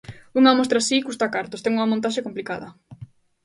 [0.39, 2.67] Unha mostra así custa cartos, ten unha montaxe complicada.